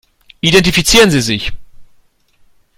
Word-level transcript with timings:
Identifizieren 0.41 1.11
Sie 1.11 1.21
sich. 1.21 1.51